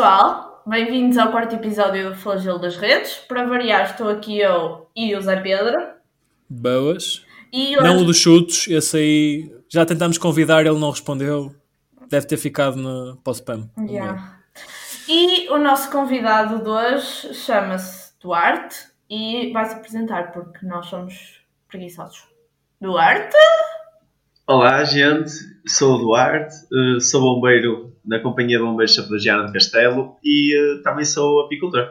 [0.00, 3.16] pessoal, bem-vindos ao quarto episódio do Flagelo das Redes.
[3.28, 5.76] Para variar, estou aqui eu e o Zé Pedro.
[6.48, 7.22] Boas.
[7.52, 7.86] E hoje...
[7.86, 11.54] Não o dos chutes, esse aí já tentámos convidar, ele não respondeu.
[12.08, 13.68] Deve ter ficado no, para o spam.
[13.78, 14.40] Yeah.
[15.06, 18.78] E o nosso convidado de hoje chama-se Duarte
[19.10, 22.24] e vai se apresentar porque nós somos preguiçosos.
[22.80, 23.36] Duarte?
[24.46, 25.30] Olá, gente.
[25.66, 30.82] Sou o Duarte, eh, sou bombeiro na Companhia de Bombeiros Chapedogiana de Castelo e eh,
[30.82, 31.88] também sou apicultor.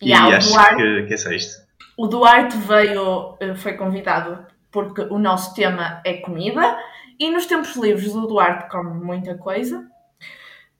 [0.00, 1.62] E Yeah, o acho Duarte- que, que é só isto.
[1.96, 6.78] O Duarte veio, eh, foi convidado porque o nosso tema é comida
[7.18, 9.86] e nos tempos livres o Duarte come muita coisa.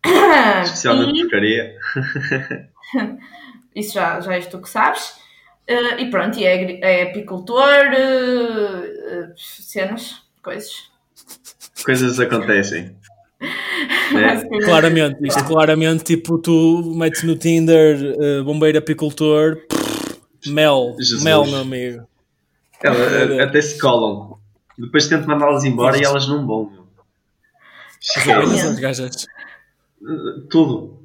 [0.63, 1.77] Especialmente E- porcaria.
[3.75, 5.15] Isso já, já és tu que sabes.
[5.67, 10.91] Eh, e pronto, e é, é apicultor, eh, eh, cenas, coisas.
[11.85, 12.97] Coisas acontecem.
[14.13, 14.43] Né?
[14.65, 21.23] Claramente, isto claramente, tipo, tu metes no Tinder eh, bombeiro apicultor, pff, mel, Jesus.
[21.23, 22.07] mel, meu amigo.
[22.83, 24.39] Elas eh, até se colam.
[24.79, 26.71] Depois tento mandá-las embora e elas não vão.
[26.71, 26.81] meu.
[28.81, 29.27] Gajas.
[30.51, 30.99] Tudo.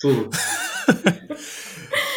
[0.00, 0.28] Tudo.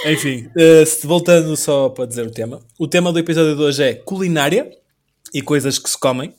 [0.06, 0.50] Enfim,
[0.86, 2.60] se- voltando só para dizer o tema.
[2.80, 4.72] O tema do episódio de hoje é culinária
[5.34, 6.34] e coisas que se comem.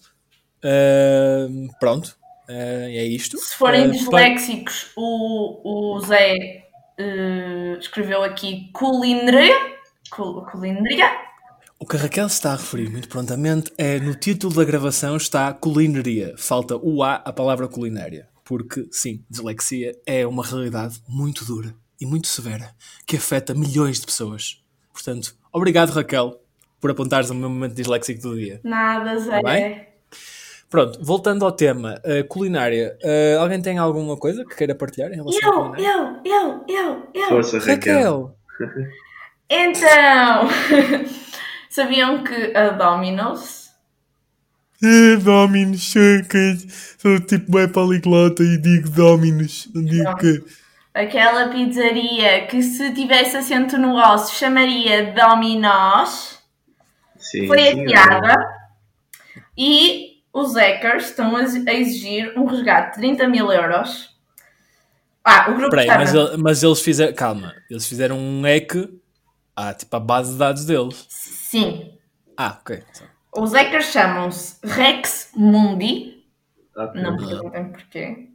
[0.62, 1.46] Eh,
[1.78, 2.16] pronto,
[2.48, 3.36] eh, é isto.
[3.38, 6.64] Se forem Eh, disléxicos, o, o Zé
[6.98, 9.54] eh, escreveu aqui culinária.
[10.10, 11.10] Cul- Culinária.
[11.78, 15.16] O que a Raquel se está a referir muito prontamente é no título da gravação
[15.16, 16.34] está culinaria.
[16.36, 18.28] Falta o A, a palavra culinária.
[18.44, 22.74] Porque, sim, dislexia é uma realidade muito dura e muito severa
[23.06, 24.62] que afeta milhões de pessoas.
[24.92, 26.40] Portanto, obrigado, Raquel,
[26.80, 28.60] por apontares o meu momento disléxico do dia.
[28.64, 29.30] Nada, Zé.
[29.30, 29.86] Tá bem?
[30.70, 32.96] Pronto, voltando ao tema, uh, culinária.
[33.02, 36.20] Uh, alguém tem alguma coisa que queira partilhar em relação à Eu, culinária?
[36.24, 37.28] eu, eu, eu, eu.
[37.28, 38.34] Força, Raquel.
[38.60, 38.88] Raquel!
[39.50, 40.48] Então,
[41.70, 43.68] sabiam que a Domino's
[44.82, 46.56] Eh, Dominus, sou, que-
[46.98, 50.16] sou tipo bem poliglota e digo Dominus, não digo Não.
[50.16, 50.44] que.
[50.94, 56.38] Aquela pizzaria que se tivesse assento no osso chamaria Domino's
[57.16, 58.36] Sim, foi sim, hackeada
[59.56, 60.07] e
[60.40, 64.16] os hackers estão a exigir um resgate de 30 mil euros.
[65.24, 66.00] Ah, o grupo Peraí, estava...
[66.04, 67.12] mas, ele- mas eles fizeram.
[67.14, 68.88] Calma, eles fizeram um hack
[69.54, 71.06] à tipo, à base de dados deles.
[71.08, 71.92] Sim.
[72.36, 72.82] Ah, ok.
[73.36, 76.24] Os hackers chamam-se Rex Mundi,
[76.94, 78.28] não me perguntem porquê,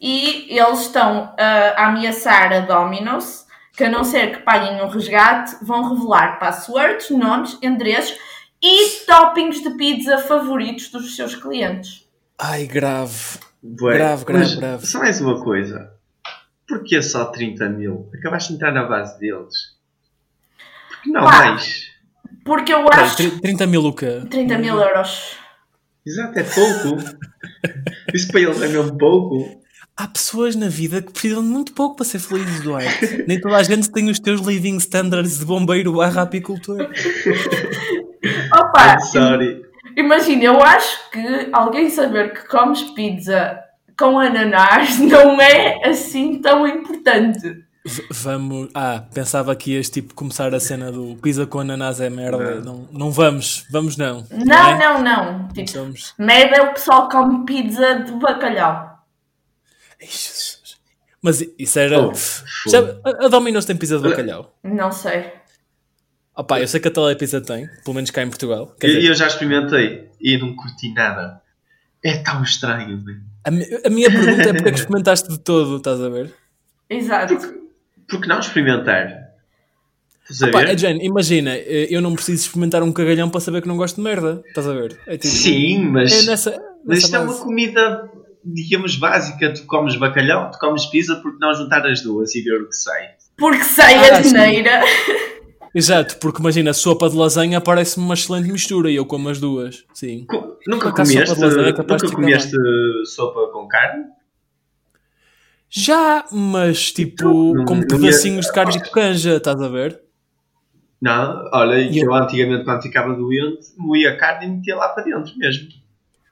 [0.00, 4.88] e eles estão ah, a ameaçar a Domino's que a não ser que paguem o
[4.88, 8.18] resgate, vão revelar passwords, nomes, endereços
[8.62, 12.06] e toppings de pizza favoritos dos seus clientes.
[12.38, 13.38] Ai, grave.
[13.62, 14.86] Grave, grave, Mas grave.
[14.86, 15.92] Só mais uma coisa.
[16.68, 18.08] Porquê só 30 mil?
[18.14, 19.76] Acabaste de entrar na base deles.
[20.88, 21.30] Porque não Pá.
[21.50, 21.82] mais?
[22.44, 23.16] Porque eu acho...
[23.16, 24.22] tri- 30 mil o quê?
[24.30, 25.36] 30 mil euros.
[26.04, 27.02] Exato, é pouco.
[28.14, 29.60] Isso para eles é mesmo pouco.
[29.96, 33.24] Há pessoas na vida que precisam de muito pouco para ser felizes, Duarte.
[33.28, 36.78] Nem toda a gente tem os teus living standards de bombeiro barra apicultor.
[38.54, 39.62] Opa, I'm sorry.
[39.96, 43.58] imagina, eu acho que alguém saber que comes pizza
[43.98, 47.64] com ananás não é assim tão importante.
[47.84, 48.68] V- vamos.
[48.74, 52.60] Ah, pensava que ias tipo começar a cena do pizza com ananás é merda.
[52.60, 54.24] Não, não vamos, vamos não.
[54.30, 54.78] Não, é?
[54.78, 55.48] não, não.
[55.48, 56.14] Tipo, Vamos.
[56.16, 58.98] merda é o pessoal que come pizza de bacalhau.
[61.20, 62.00] Mas isso era.
[62.00, 62.12] Oh,
[62.68, 64.52] Já, a Domino's tem pizza de bacalhau.
[64.64, 65.32] Não sei.
[66.36, 68.74] Opá, eu sei que a Telepizza tem, pelo menos cá em Portugal.
[68.82, 71.40] E dizer, eu já experimentei e não curti nada.
[72.02, 73.20] É tão estranho, man.
[73.44, 76.32] a, a minha pergunta é porque é que experimentaste de todo, estás a ver?
[76.88, 77.36] Exato.
[78.08, 79.22] Por que não experimentar?
[80.30, 80.68] Estás a ver?
[80.70, 83.96] é Jane, imagina, eh, eu não preciso experimentar um cagalhão para saber que não gosto
[83.96, 84.98] de merda, estás a ver?
[85.06, 88.10] É tipo, Sim, mas, é nessa, mas nessa isto é uma comida,
[88.44, 89.52] digamos, básica.
[89.52, 92.76] Tu comes bacalhau, tu comes pizza, porque não juntar as duas e ver o que
[92.76, 93.10] sai?
[93.36, 94.80] Porque sai Ah, a geneira.
[95.74, 99.84] Exato, porque imagina, sopa de lasanha parece-me uma excelente mistura e eu como as duas,
[99.94, 100.26] sim.
[100.66, 102.56] Nunca Por acaso, comeste, sopa de lasanha é nunca comeste
[103.06, 104.04] sopa com carne?
[105.70, 109.98] Já, mas tipo, Não- como não pedacinhos de carne de canja, estás a ver?
[111.00, 114.90] Não, olha, E eu eu- antigamente quando ficava doente, moía a carne e metia lá
[114.90, 115.68] para dentro mesmo.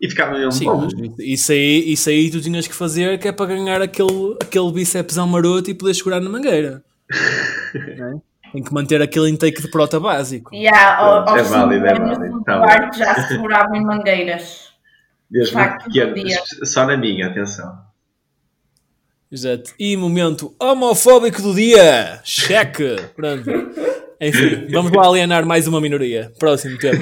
[0.00, 0.88] E ficava mesmo Sim, bom.
[1.18, 5.26] isso aí, isso aí tu tinhas que fazer que é para ganhar aquele, aquele bícepsão
[5.26, 6.84] maroto e poder segurar na mangueira.
[7.74, 8.29] É?
[8.52, 10.54] Tem que manter aquele intake de prota básico.
[10.54, 13.82] E há, ao, Pronto, é válido, é válido, o tá Duarte já se segurava em
[13.84, 14.70] mangueiras.
[15.30, 16.38] Desde Facto pequeno, dia.
[16.64, 17.78] só na minha, atenção.
[19.30, 19.72] Exato.
[19.78, 22.20] E momento homofóbico do dia.
[22.24, 22.96] Cheque.
[23.14, 23.48] Pronto.
[24.20, 26.32] Enfim, vamos lá alienar mais uma minoria.
[26.38, 26.98] Próximo tema.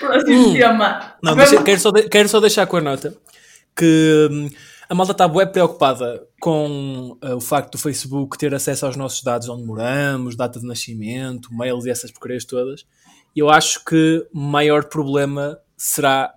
[0.00, 1.00] Próximo tema.
[1.00, 1.16] Hum.
[1.22, 3.14] Não, Vamos- deixa- quero, só de- quero só deixar com a nota
[3.74, 4.50] que hum,
[4.88, 9.22] a malta está bem preocupada com uh, o facto do Facebook ter acesso aos nossos
[9.22, 12.86] dados onde moramos, data de nascimento, mails e essas porcarias todas.
[13.34, 16.32] Eu acho que o maior problema será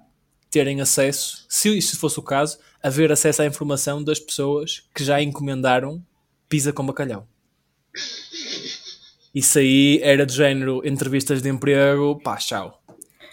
[0.49, 5.21] terem acesso, se isso fosse o caso, haver acesso à informação das pessoas que já
[5.21, 6.03] encomendaram
[6.47, 7.27] pizza com bacalhau.
[9.33, 12.81] Isso aí era do género entrevistas de emprego, pá, tchau.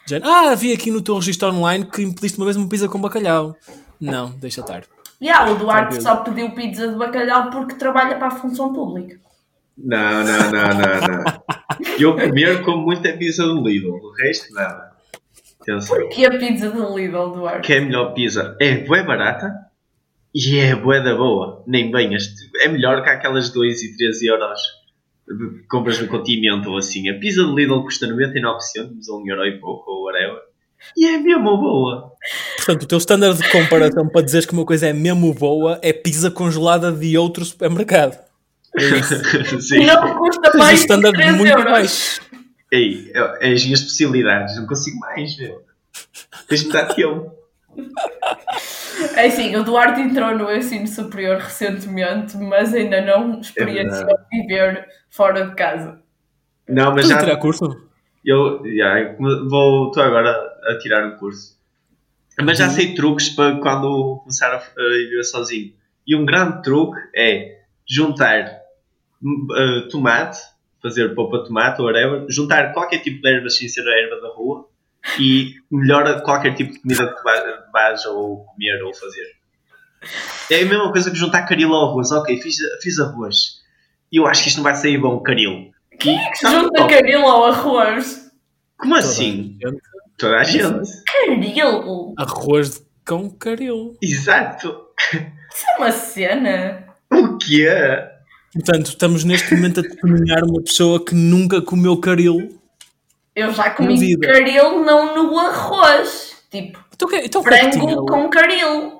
[0.07, 2.89] Género, ah, vi aqui no teu registro online que me pediste uma vez uma pizza
[2.89, 3.57] com bacalhau.
[3.99, 4.96] Não, deixa estar.
[5.21, 9.19] Yeah, o Duarte só pediu pizza de bacalhau porque trabalha para a função pública.
[9.79, 11.43] Não, não, não, não, não.
[11.99, 14.93] Eu comer como muita pizza do Lidl, o resto nada.
[15.61, 16.09] Atenção.
[16.11, 17.67] Que a pizza de Lidl, Duarte?
[17.67, 18.57] Que é a melhor pizza?
[18.61, 19.53] É bué barata
[20.35, 21.63] e é bué da boa.
[21.67, 24.61] Nem bem, este- é melhor que aquelas 2 e 13 euros
[25.69, 27.09] compras no continente ou assim.
[27.11, 30.41] A pizza do Lidl custa 99 cêntimos ou 1 euro e pouco ou whatever.
[30.97, 32.13] E é mesmo boa.
[32.57, 35.93] Portanto, o teu standard de comparação para dizeres que uma coisa é mesmo boa é
[35.93, 38.19] pizza congelada de outro supermercado.
[38.75, 39.03] É.
[39.61, 39.87] Sim.
[39.87, 41.65] Não custa Tens um mais de standard 3 muito euros.
[41.65, 42.21] baixo.
[42.73, 44.57] Ei, é as minhas especialidades.
[44.57, 45.63] Não consigo mais, meu.
[46.49, 47.33] Tens-me dar tempo.
[49.15, 54.23] É assim, o Duarte entrou no ensino superior recentemente, mas ainda não experienciou verdade.
[54.33, 55.99] viver fora de casa.
[56.69, 57.27] Não, mas Estás a já.
[57.29, 57.86] tirar curso?
[58.27, 59.15] Eu já,
[59.49, 60.33] vou, estou agora
[60.69, 61.57] a tirar o curso.
[62.43, 65.73] Mas já sei truques para quando começar a, a viver sozinho.
[66.07, 68.61] E um grande truque é juntar
[69.23, 70.39] uh, tomate,
[70.83, 74.21] fazer polpa de tomate ou whatever, juntar qualquer tipo de erva sem ser a erva
[74.21, 74.69] da rua
[75.19, 79.37] e melhora qualquer tipo de comida que vá- vais ou comer ou fazer.
[80.51, 82.11] É a mesma coisa que juntar caril ao arroz.
[82.13, 83.63] Ok, fiz, fiz arroz.
[84.13, 85.73] E eu acho que isto não vai sair bom, caril.
[85.99, 86.57] Quem é que sabe?
[86.57, 88.31] Junta Oh, caril ao arroz.
[88.79, 89.59] Como assim?
[90.19, 90.63] Toda a gente.
[90.65, 91.03] Toda a gente.
[91.05, 92.15] Caril?
[92.19, 93.97] Arroz de cão caril.
[94.03, 94.87] Exato.
[95.13, 96.85] Isso é uma cena.
[97.13, 98.13] O que é?
[98.53, 102.59] Portanto, estamos neste momento a testemunhar uma pessoa que nunca comeu caril.
[103.35, 106.35] Eu já comi caril não no arroz.
[106.51, 108.96] Tipo, Então, que- então é frango com caril.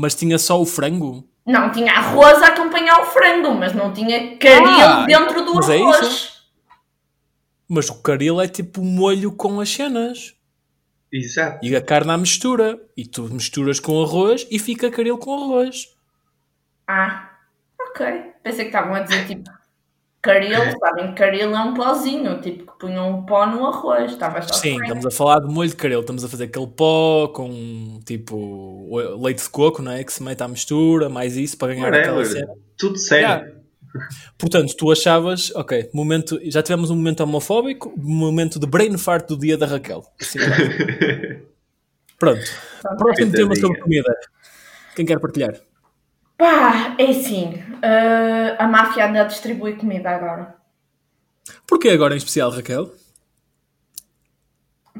[0.00, 1.28] Mas tinha só o frango?
[1.44, 5.68] Não, tinha arroz a acompanhar o frango, mas não tinha caril Ah, dentro do mas
[5.68, 6.00] é arroz.
[6.06, 6.40] isso.
[7.68, 10.34] Mas o caril é tipo molho com as cenas.
[11.12, 11.58] Exato.
[11.66, 12.80] E a carne à mistura.
[12.96, 15.88] E tu misturas com arroz e fica caril com arroz.
[16.88, 17.28] Ah,
[17.78, 18.06] ok.
[18.42, 19.50] Pensei que estavam a dizer tipo
[20.22, 24.12] caril, sabem que caril é um pozinho, tipo que punham um pó no arroz.
[24.12, 26.00] Estava só Sim, estamos a falar de molho de caril.
[26.00, 28.88] Estamos a fazer aquele pó com tipo
[29.22, 30.04] leite de coco, não é?
[30.04, 32.52] Que se mete à mistura, mais isso para ganhar aquela cena.
[32.76, 33.26] Tudo sério.
[33.26, 33.60] Yeah.
[34.38, 39.26] Portanto, tu achavas, ok, momento, já tivemos um momento homofóbico, um momento de brain fart
[39.26, 40.04] do dia da Raquel.
[40.20, 40.38] Assim,
[42.18, 42.44] Pronto.
[42.98, 44.14] Próximo tema sobre comida.
[44.94, 45.54] Quem quer partilhar?
[46.40, 47.62] Pá, é assim.
[47.82, 50.56] ah, a máfia anda a distribuir comida agora.
[51.68, 52.90] Porquê agora em especial, Raquel?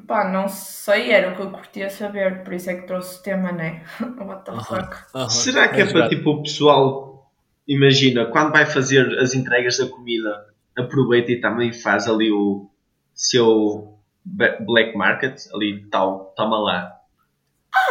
[0.07, 3.23] Pá, não sei, era o que eu curtia saber, por isso é que trouxe o
[3.23, 3.83] tema, né?
[4.21, 5.33] What the fuck?
[5.33, 7.33] Será que é bem para tipo o pessoal,
[7.67, 12.69] imagina, quando vai fazer as entregas da comida, aproveita e também faz ali o
[13.15, 17.00] seu black market, ali tal, toma lá.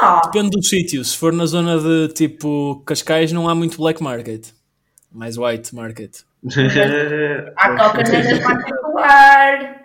[0.01, 1.03] Ah, Depende do sítio.
[1.03, 4.47] Se for na zona de tipo Cascais, não há muito black market.
[5.11, 6.17] Mais white market.
[7.57, 9.75] há cocaínas particular.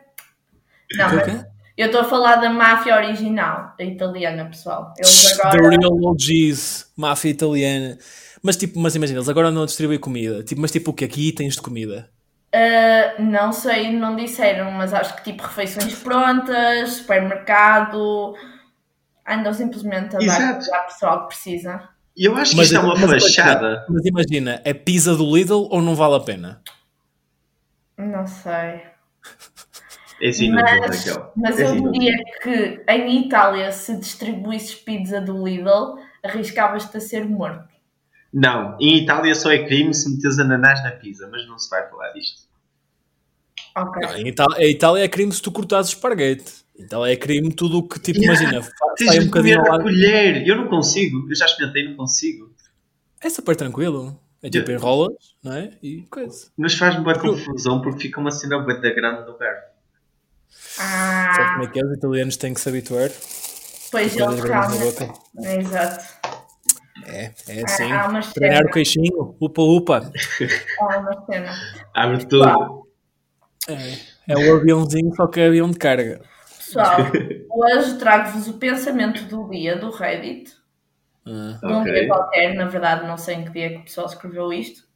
[0.96, 1.44] Não, O mas
[1.76, 4.92] eu estou a falar da máfia original, a italiana, pessoal.
[4.96, 5.70] Eles The agora.
[5.70, 7.98] real OGs, máfia italiana.
[8.42, 10.44] Mas tipo, mas imagina, eles agora não distribuem comida.
[10.44, 11.04] Tipo, mas tipo o que?
[11.04, 12.08] Aqui itens de comida.
[12.54, 18.34] Ah, não sei, não disseram, mas acho que tipo refeições prontas, supermercado.
[19.26, 20.58] Andam simplesmente a dar Exato.
[20.58, 21.88] comida ao pessoal que precisa.
[22.16, 23.86] E eu acho que Mas, isto é uma mas- fachada.
[23.88, 26.62] Mas imagina, é pizza do Lidl ou não vale a pena?
[27.96, 28.82] Não sei.
[30.20, 31.32] És inútil, Mas, Raquel.
[31.36, 31.92] mas És eu inútil.
[31.92, 37.68] diria que em Itália, se distribuísses pizza do Lidl, arriscavas-te a ser morto.
[38.32, 41.88] Não, em Itália só é crime se meteres ananás na pizza, mas não se vai
[41.88, 42.42] falar disto.
[43.76, 44.02] Ok.
[44.02, 46.63] Não, em Itália, em Itália é crime se tu cortares esparguete.
[46.78, 48.42] Então é crime tudo o que, tipo, Yeah.
[48.42, 48.62] imagina,
[48.98, 49.82] sai um de comer bocadinho lado.
[49.84, 50.46] colher.
[50.46, 51.26] Eu não consigo.
[51.30, 52.52] Eu já experimentei, não consigo.
[53.22, 54.18] É super tranquilo.
[54.42, 55.70] É tipo enrolas, não é?
[55.82, 56.48] E coisa.
[56.58, 59.68] Mas faz-me boa confusão porque fica uma cena bué da grande do garfo.
[60.78, 61.84] Ah, Sabe como é que é?
[61.84, 63.08] Os italianos têm que se habituar.
[63.90, 65.14] pois eles boca.
[65.42, 66.04] Exato.
[67.06, 67.92] É, é assim.
[67.92, 70.12] umas Treinar o queixinho, upa upa.
[70.80, 71.52] Há uma cena.
[71.94, 72.86] Abre tudo.
[73.68, 73.96] É,
[74.28, 76.20] é o aviãozinho, só que é avião de carga.
[76.74, 76.98] Pessoal,
[77.50, 80.52] hoje trago-vos o pensamento do dia do Reddit.
[81.26, 81.92] Ah, De um Ok.
[81.92, 84.86] dia qualquer, na verdade, não sei em que dia que o pessoal escreveu isto.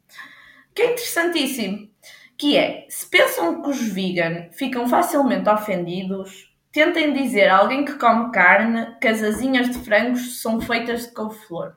[0.74, 1.88] Que é interessantíssimo.
[2.36, 7.94] Que é, se pensam que os vegan ficam facilmente ofendidos, tentem dizer a alguém que
[7.94, 11.74] come carne que as asinhas de frangos são feitas de couve-flor.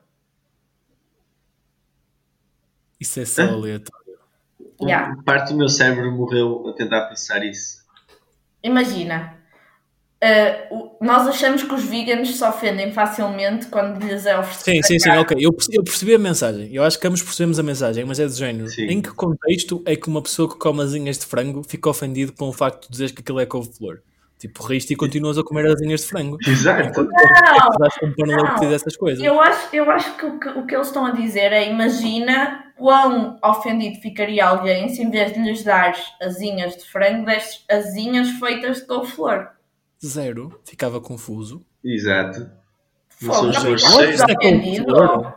[3.00, 4.18] isso é só aleatório.
[4.80, 5.16] Yeah.
[5.24, 7.84] Parte do meu cérebro morreu a tentar pensar isso.
[8.62, 9.41] Imagina,
[10.70, 14.64] o- nós achamos que os veganos se ofendem facilmente quando lhes é oferecido.
[14.76, 15.36] Sim, sim, sim, ok.
[15.40, 16.68] Eu percebi, eu percebi a mensagem.
[16.72, 18.68] Eu acho que ambos percebemos a mensagem, mas é do género.
[18.68, 18.86] Sim.
[18.86, 22.48] Em que contexto é que uma pessoa que come asinhas de frango fica ofendido com
[22.48, 23.98] o facto de dizeres que aquilo é couve-flor?
[24.38, 26.36] Tipo, riste e continuas a comer asinhas de frango.
[26.46, 27.02] Exato.
[27.04, 28.72] Não, leite Não.
[28.74, 29.22] essas coisas.
[29.24, 32.64] Eu acho, eu acho que o, que o que eles estão a dizer é: imagina
[32.76, 38.30] quão ofendido ficaria alguém se em vez de lhes dar asinhas de frango, desses asinhas
[38.30, 39.48] feitas de couve-flor.
[40.04, 40.60] Zero.
[40.64, 41.64] Ficava confuso.
[41.84, 42.50] Exato.
[43.20, 45.34] Não não couve-flor?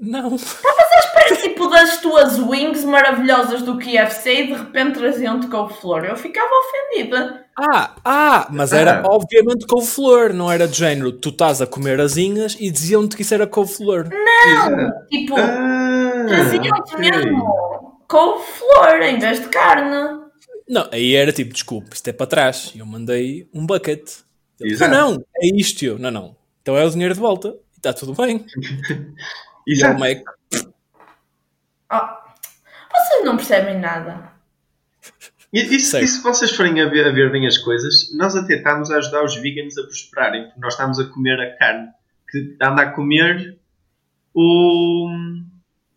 [0.00, 0.34] Não.
[0.34, 6.04] Espera, tipo das tuas wings maravilhosas do KFC e de repente traziam-te couve-flor.
[6.04, 7.44] Eu ficava ofendida.
[7.56, 9.02] Ah, ah, mas era Ah.
[9.06, 11.12] obviamente couve-flor, não era de género.
[11.12, 14.08] Tu estás a comer asinhas e diziam-te que isso era couve-flor.
[14.46, 15.06] Exato.
[15.10, 16.98] Tipo, Ah, traziam-te ok.
[16.98, 20.21] mesmo couve-flor em vez de carne.
[20.72, 22.72] Não, aí era tipo, desculpe, isto é para trás.
[22.74, 24.10] E eu mandei um bucket.
[24.58, 24.90] Ele, Exato.
[24.90, 25.84] Não, não, é isto.
[25.84, 26.34] Eu, não, não.
[26.62, 27.48] Então é o dinheiro de volta.
[27.74, 28.46] E está tudo bem.
[29.64, 29.96] E Exato.
[29.96, 30.24] o Mac,
[31.88, 32.34] Ah,
[32.90, 34.32] vocês não percebem nada.
[35.52, 38.34] E, e se, e se vocês forem a ver, a ver bem as coisas, nós
[38.34, 41.90] até estamos a ajudar os veganos a prosperarem, porque nós estamos a comer a carne
[42.28, 43.56] que anda a comer
[44.34, 45.08] o.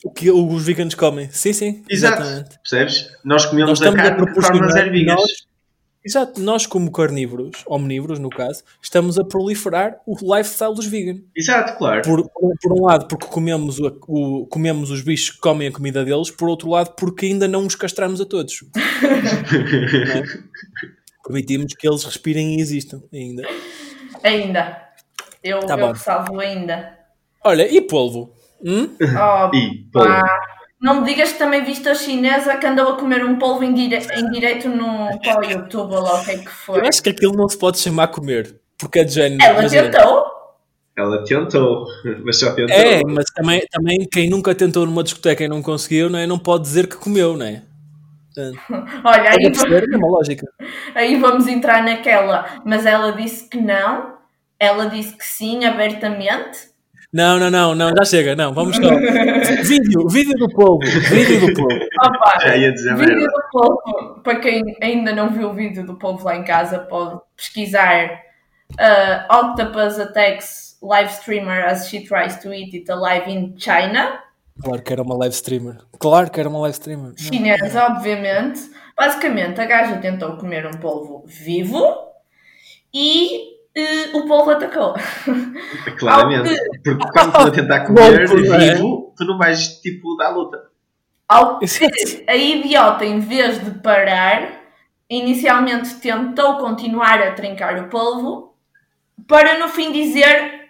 [0.05, 1.27] o que os veganos comem.
[1.31, 2.21] Sim, sim, Exato.
[2.21, 2.59] exatamente.
[2.59, 3.11] Percebes?
[3.23, 4.85] Nós comemos Nós a estamos a carne formas proporcionar.
[4.87, 5.15] ervilhas.
[5.15, 5.31] Nós,
[6.05, 11.23] exato, nós como carnívoros, omnívoros no caso, estamos a proliferar o lifestyle dos veganos.
[11.35, 12.03] Exato, claro.
[12.03, 15.71] Por, por, por um lado, porque comemos, o, o- comemos os bichos que comem a
[15.71, 18.63] comida deles, por outro lado, porque ainda não os castramos a todos.
[20.15, 20.23] É?
[21.27, 23.43] Permitimos que eles respirem e existam ainda.
[24.23, 24.77] Ainda.
[25.43, 26.95] Eu, Tá eu salvo ainda.
[27.43, 28.34] Olha, e polvo?
[28.63, 28.89] Hum?
[29.01, 30.23] Oh, E, pá.
[30.81, 33.73] Não me digas que também viste a chinesa que andou a comer um polvo em,
[33.73, 33.95] dire...
[33.95, 36.79] em direito no para o YouTube ou lá o que é que foi.
[36.79, 39.43] Eu acho que aquilo não se pode chamar comer, porque é de género.
[39.43, 40.25] Ela tentou.
[40.95, 41.85] ela tentou,
[42.23, 42.75] mas só tentou.
[42.75, 46.27] É, mas também, também quem nunca tentou numa discoteca e não conseguiu, não, é?
[46.27, 47.63] não pode dizer que comeu, não é?
[49.03, 49.87] Olha, aí, perceber?
[49.91, 50.45] É uma lógica.
[50.93, 52.61] aí vamos entrar naquela.
[52.65, 54.15] Mas ela disse que não.
[54.59, 56.74] Ela disse que sim, abertamente.
[57.15, 58.89] Não, não, não, não, já chega, não, vamos só.
[59.63, 61.85] vídeo, vídeo do polvo, vídeo do polvo.
[62.03, 64.21] Opa, Já ia dizer vídeo do polvo.
[64.21, 68.21] Para quem ainda não viu o vídeo do polvo lá em casa, pode pesquisar
[68.73, 74.19] uh, Octopus Attacks live streamer as she tries to eat it alive in China.
[74.61, 75.77] Claro que era uma live streamer.
[75.97, 77.07] Claro que era uma live streamer.
[77.11, 77.17] Não.
[77.17, 78.59] Chinesa, obviamente.
[78.97, 81.95] Basicamente, a gaja tentou comer um polvo vivo
[82.93, 84.95] e eh, o polvo atacou.
[85.97, 86.55] Claramente.
[86.83, 88.25] Porque quando tu a tentar comer é?
[88.25, 90.57] vivo, tu não vais tipo dar luta.
[91.27, 94.61] Ao que a idiota, em vez de parar,
[95.09, 98.55] inicialmente tentou continuar a trincar o polvo
[99.27, 100.69] para no fim dizer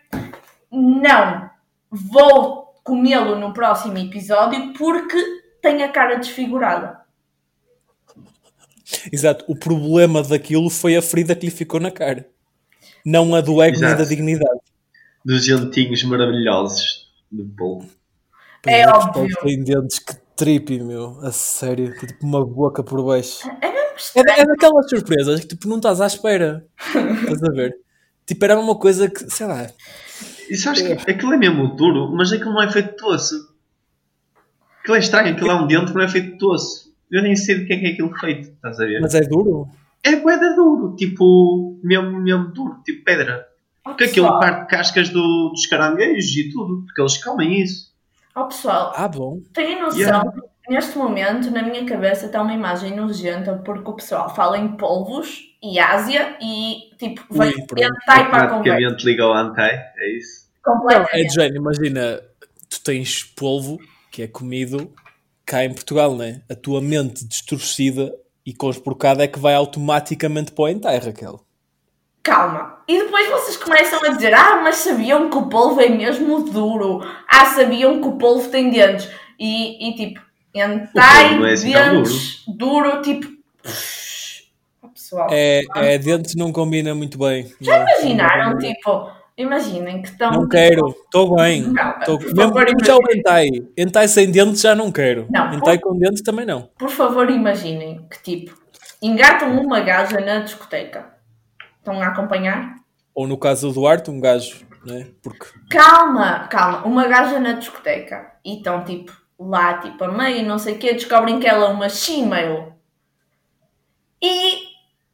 [0.71, 1.49] não,
[1.89, 5.17] vou comê-lo no próximo episódio porque
[5.61, 6.99] tem a cara desfigurada.
[9.11, 12.29] Exato, o problema daquilo foi a ferida que lhe ficou na cara.
[13.05, 14.03] Não a do ego nem Exato.
[14.03, 14.59] da dignidade.
[15.23, 17.89] Dos dentinhos maravilhosos do polvo.
[18.65, 19.27] É Os óbvio.
[19.43, 21.19] têm dentes que tripe, meu.
[21.21, 21.93] A sério.
[21.99, 23.47] Tem, Tipo uma boca por baixo.
[23.61, 23.67] É
[24.15, 26.65] É, é daquelas surpresas que tipo não estás à espera.
[27.21, 27.75] Estás a ver?
[28.25, 29.67] Tipo, era uma coisa que, sei lá.
[30.49, 33.53] E sabes que aquilo é mesmo duro, mas aquilo não é feito de osso.
[34.81, 36.93] Aquilo é estranho, aquilo é um dente que não é feito de osso.
[37.11, 38.99] Eu nem sei do que é que é aquilo feito, estás a ver?
[38.99, 39.69] Mas é duro.
[40.05, 43.45] É boeda duro, tipo, mesmo, mesmo duro, tipo pedra.
[43.83, 47.91] Ó, Porque aquilo parte cascas do, dos caranguejos e tudo, porque eles comem isso.
[48.35, 49.39] ó, pessoal, Ah, bom.
[49.53, 50.31] Têm noção, Yeah.
[50.69, 55.39] neste momento, na minha cabeça está uma imagem nojenta porque o pessoal fala em polvos
[55.63, 57.53] e Ásia e tipo, pronto.
[57.77, 58.97] hentai para a conversa.
[59.07, 60.45] Liga ao antai, é isso.
[60.65, 62.19] Não, é de género, imagina,
[62.69, 63.79] tu tens polvo
[64.11, 64.91] que é comido
[65.45, 66.41] cá em Portugal, né?
[66.49, 68.11] A tua mente distorcida
[68.45, 71.41] e conspurcada é que vai automaticamente para o hentai, Raquel.
[72.21, 72.79] Calma.
[72.87, 77.01] E depois vocês começam a dizer: Ah, mas sabiam que o polvo é mesmo duro.
[77.27, 79.09] Ah, sabiam que o polvo tem dentes.
[79.39, 80.21] E, e tipo,
[80.55, 83.01] não é assim dentes, duro.
[83.01, 83.27] tipo.
[84.81, 85.27] Oh, pessoal.
[85.31, 87.51] É, é dentes não combina muito bem.
[87.61, 88.51] Já Não- imaginaram?
[88.51, 90.31] não- Tipo, imaginem que estão.
[90.31, 91.61] Não quero, estou bem.
[91.63, 93.19] Não, Tô- por Mesmo favor, já o imaginem.
[93.19, 93.49] hentai.
[93.77, 95.27] Hentai sem dentes já não quero.
[95.29, 96.69] Não, hentai com dentes também não.
[96.77, 98.57] Por favor, imaginem que tipo,
[99.01, 101.13] engatam uma gaja na discoteca.
[101.79, 102.75] Estão a acompanhar?
[103.13, 105.07] Ou no caso do Duarte, um gajo, né?
[105.21, 106.85] Porque Calma, calma.
[106.85, 108.31] Uma gaja na discoteca.
[108.43, 111.69] E estão tipo lá, tipo a meio, não sei o quê, descobrem que ela é
[111.69, 112.73] uma she-mail.
[114.21, 114.59] E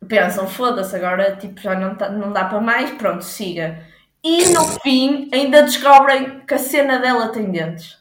[0.07, 3.83] pensam, foda-se, agora tipo, já não, tá- não dá para mais, pronto, siga.
[4.23, 7.97] E no fim ainda descobrem que a cena dela tem dentes.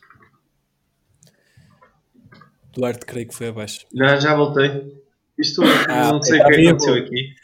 [2.72, 3.86] Duarte creio que foi abaixo.
[3.92, 5.00] Já, já voltei.
[5.38, 6.68] Isto Ah, não sei tá o que vivo.
[6.70, 7.34] aconteceu aqui.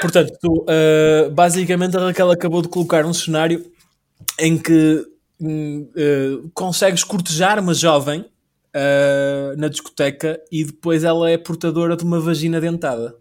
[0.00, 3.70] Portanto, tu, uh, basicamente a Raquel acabou de colocar um cenário
[4.38, 5.04] em que
[5.42, 12.20] uh, consegues cortejar uma jovem uh, na discoteca e depois ela é portadora de uma
[12.20, 13.16] vagina dentada.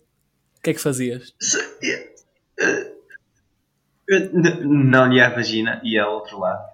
[0.58, 1.34] O que é que fazias?
[1.40, 1.58] Se-
[4.64, 6.68] Não lhe há vagina e há outro lado.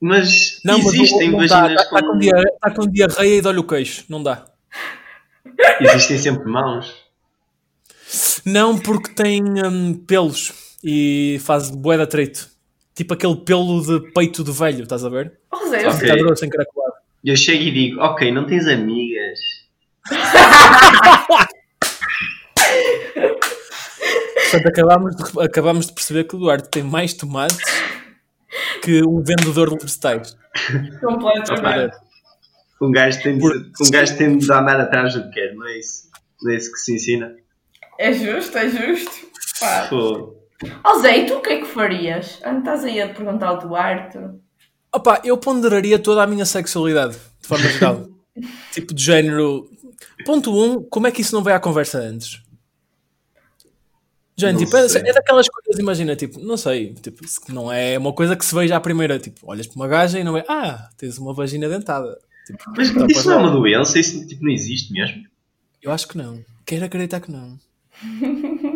[0.00, 2.18] Mas existem não dá, vaginas tá, tá com com.
[2.18, 4.04] diarreia, tá com diarreia e dói o queixo.
[4.08, 4.44] Não dá.
[5.80, 6.94] Existem sempre mãos.
[8.44, 12.48] Não, porque tem hum, pelos e faz bué de atrito.
[12.94, 15.32] Tipo aquele pelo de peito de velho, estás a ver?
[15.50, 16.02] Ou seja, Ok.
[16.02, 16.94] Está grosso, encaracolado.
[17.24, 19.38] Eu chego e digo: Ok, não tens amigas.
[24.54, 27.58] Portanto, acabámos de, acabámos de perceber que o Duarte tem mais tomates
[28.82, 30.36] que um vendedor de vegetais.
[31.00, 31.96] completamente.
[32.80, 35.78] Um gajo tem de, um gajo tem de andar atrás do que quer, não é
[35.78, 36.10] isso?
[36.42, 37.34] Não é isso que se ensina?
[37.98, 39.10] É justo, é justo.
[39.60, 39.86] Pá.
[39.88, 40.36] Pô.
[40.84, 42.40] Ó Zé, e tu o que é que farias?
[42.44, 44.18] Estás aí a perguntar ao Duarte.
[44.94, 48.06] Opa, eu ponderaria toda a minha sexualidade, de forma geral.
[48.72, 49.68] tipo de género.
[50.24, 52.43] Ponto 1, um, como é que isso não vai à conversa antes?
[54.36, 58.12] Gente, Não tipo, é, é daquelas coisas, imagina, tipo, não sei, tipo, não é uma
[58.12, 60.88] coisa que se veja à primeira, tipo, olhas para uma gaja e não é, ah,
[60.96, 62.18] tens uma vagina dentada.
[62.44, 63.96] Tipo, Mas então, isso não é uma doença?
[63.98, 65.22] Isso tipo, não existe mesmo?
[65.80, 66.44] Eu acho que não.
[66.66, 67.56] Quero acreditar que não.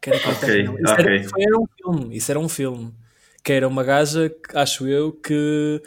[0.00, 0.74] Quero acreditar Ok, que não.
[0.78, 1.04] Isso, ok.
[1.04, 2.16] era, foi- era um filme.
[2.16, 2.94] Isso era um filme.
[3.42, 5.82] Que era uma gaja, acho eu, que.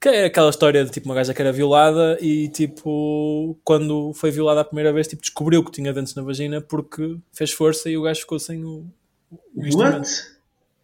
[0.00, 4.30] Que é aquela história de tipo uma gaja que era violada e tipo, quando foi
[4.30, 7.96] violada a primeira vez, tipo, descobriu que tinha dentes na vagina porque fez força e
[7.96, 8.86] o gajo ficou sem o,
[9.54, 9.98] o instrumento.
[10.00, 10.34] What?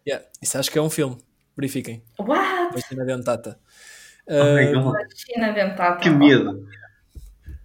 [0.07, 1.17] Yeah, isso acho que é um filme.
[1.55, 2.01] Verifiquem.
[2.19, 2.73] What?
[2.73, 3.59] Vagina dentata.
[4.27, 4.93] Oh.
[5.15, 5.97] China dentada.
[5.99, 6.65] Que medo.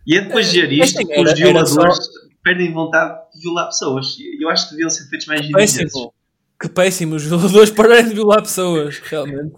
[0.06, 2.10] E é depois de dizer isto assim, que era- os violadores só-
[2.44, 4.16] perdem vontade de violar pessoas.
[4.40, 5.82] Eu acho que deviam ser feitos mais vezes.
[5.82, 6.12] péssimo.
[6.60, 7.14] Que péssimo.
[7.16, 8.98] Os violadores pararem de violar pessoas.
[8.98, 9.54] Realmente.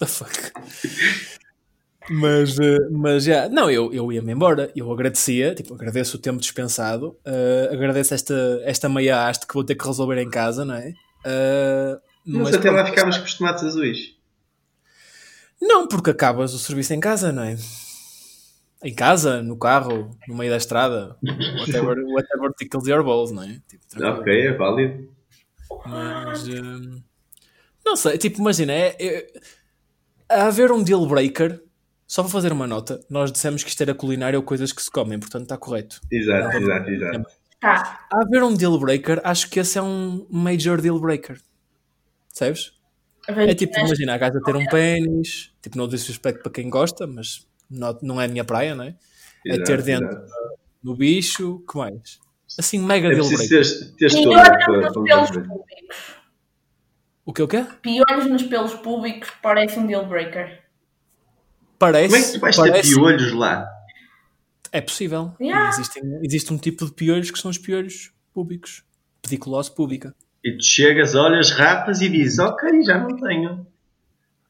[0.00, 0.52] The fuck?
[2.08, 4.72] Mas, eh, mas já, não, eu, eu ia-me embora.
[4.74, 8.34] Eu agradecia, tipo, agradeço o tempo dispensado, eh, agradeço esta,
[8.64, 10.92] esta meia haste que vou ter que resolver em casa, não é?
[11.24, 14.16] Eh, Mas, mas até lá ficámos com os tomates azuis.
[15.60, 17.56] Não, porque acabas o serviço em casa, não é?
[18.82, 21.16] Em casa, no carro, no meio da estrada,
[21.58, 23.60] whatever, whatever tickles your balls, não é?
[23.68, 23.84] Tipo.
[24.02, 25.10] Ok, é válido.
[25.86, 27.02] Mas hum,
[27.84, 29.32] não sei, tipo, imagina, é, é-
[30.30, 31.60] a haver um deal breaker,
[32.06, 34.90] só para fazer uma nota, nós dissemos que isto era culinária ou coisas que se
[34.90, 36.00] comem, portanto está correto.
[36.10, 37.30] Exato, exato, exato.
[37.60, 38.06] Tá.
[38.10, 41.38] A haver um deal breaker, acho que esse é um major deal breaker.
[42.32, 42.72] Sabes?
[43.28, 47.46] É tipo, imagina, a gaja ter um pênis, tipo, não disrespeito para quem gosta, mas
[47.70, 48.94] não, não é a minha praia, não é?
[49.46, 50.32] É exato, ter dentro exato.
[50.82, 52.18] no bicho, que mais?
[52.58, 53.48] Assim, mega É deal breaker.
[53.48, 55.70] ter, ter Piolhos estômago para, para.
[57.30, 57.64] O que o quê?
[57.80, 60.64] Piolhos nos pelos públicos parece um deal breaker.
[61.78, 62.08] Parece.
[62.08, 63.68] Como é que tu vais ter parece- piolhos lá?
[64.72, 65.32] É possível.
[65.40, 65.68] Yeah.
[65.68, 68.82] Existem, existe um tipo de piolhos que são os piolhos públicos.
[69.22, 70.12] Pediculose pública.
[70.44, 73.64] E tu chegas, olhas, rapas e dizes, ok, já não tenho.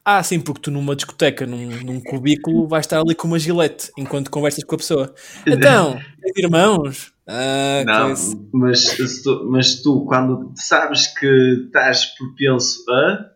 [0.03, 3.93] Ah, sim, porque tu numa discoteca, num, num cubículo, vais estar ali com uma gilete
[3.99, 5.15] enquanto conversas com a pessoa.
[5.47, 6.01] Então,
[6.35, 7.13] irmãos?
[7.33, 8.15] Ah, Não,
[8.53, 11.27] mas, se tu, mas tu, quando sabes que
[11.67, 13.31] estás propenso a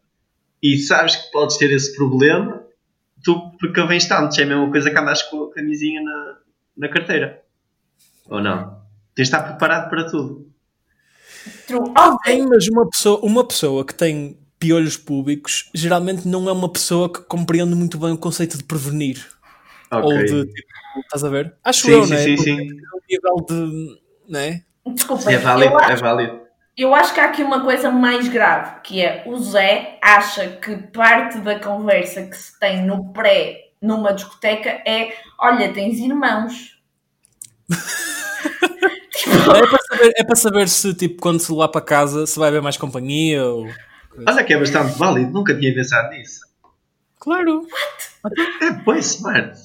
[0.61, 2.61] e sabes que podes ter esse problema,
[3.23, 4.41] tu precavens tanto.
[4.41, 6.39] É a mesma coisa que andas com a camisinha na,
[6.77, 7.41] na carteira.
[8.29, 8.83] Ou não?
[9.15, 10.51] Tens de estar preparado para tudo.
[12.25, 17.13] Tem, mas uma pessoa, uma pessoa que tem piolhos públicos geralmente não é uma pessoa
[17.13, 19.34] que compreende muito bem o conceito de prevenir.
[20.01, 20.17] Ok.
[20.17, 20.69] Ou de tipo,
[21.01, 21.55] estás a ver?
[21.65, 22.25] Acho Sim, eu, sim, não é?
[22.25, 22.61] sim, Porque sim.
[22.61, 24.01] é nível de.
[24.29, 24.63] Não é?
[24.87, 26.41] Desculpa, É válido, eu, é acho, válido.
[26.77, 30.77] eu acho que há aqui uma coisa mais grave, que é o Zé acha que
[30.77, 36.79] parte da conversa que se tem no pré, numa discoteca, é olha, tens irmãos.
[39.27, 42.49] É para, saber, é para saber se, tipo, quando se lá para casa, se vai
[42.49, 43.67] haver mais companhia ou.
[44.27, 46.41] Olha que é bastante válido, nunca tinha pensado nisso.
[47.19, 47.67] Claro.
[48.63, 49.59] É, pois, smart.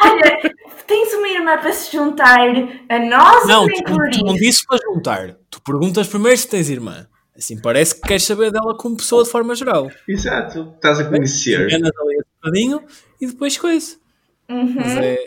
[0.00, 0.40] Olha,
[0.86, 2.40] tens uma irmã para se juntar
[2.88, 4.34] a nós Não, ou tu, tu não isso?
[4.34, 5.34] dizes para juntar.
[5.50, 7.06] Tu perguntas primeiro se tens irmã.
[7.36, 9.90] Assim parece que queres saber dela como pessoa de forma geral.
[10.08, 10.72] Exato.
[10.76, 11.66] Estás a conhecer.
[11.68, 12.84] Enganas ali um bocadinho
[13.20, 13.96] e depois coisa.
[14.48, 14.74] Uhum.
[14.76, 15.18] Mas é.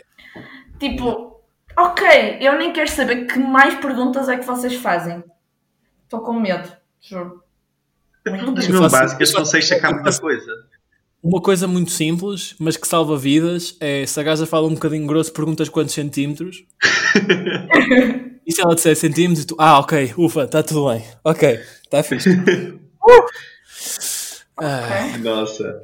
[0.78, 1.40] Tipo,
[1.76, 5.22] ok, eu nem quero saber que mais perguntas é que vocês fazem.
[6.04, 7.42] Estou com medo, juro.
[8.24, 10.52] Perguntas mesmo básicas, faço- consegues sacar muita coisa.
[11.22, 15.06] Uma coisa muito simples, mas que salva vidas, é se a gaja fala um bocadinho
[15.06, 16.64] grosso, perguntas quantos centímetros.
[18.46, 21.04] e se ela disser centímetros, tu, ah, ok, ufa, está tudo bem.
[21.24, 22.30] Ok, está fixe.
[23.08, 23.24] Uh!
[24.60, 25.80] Ah, Nossa.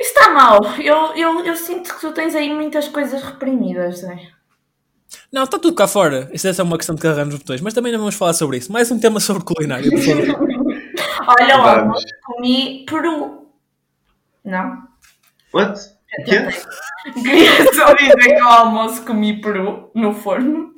[0.00, 0.60] Isso está mal.
[0.78, 4.18] Eu, eu, eu sinto que tu tens aí muitas coisas reprimidas, Zé.
[5.32, 6.28] não, está tudo cá fora.
[6.32, 8.58] Isso é só uma questão de carregar nos botões, mas também não vamos falar sobre
[8.58, 8.70] isso.
[8.70, 10.26] Mais um tema sobre culinária, por favor.
[11.40, 11.92] Olha lá,
[12.26, 13.47] comi peru.
[14.44, 14.82] Não?
[15.52, 15.78] What?
[16.20, 16.40] O quê?
[17.22, 20.74] Queria só dizer que ao almoço comi peru no forno.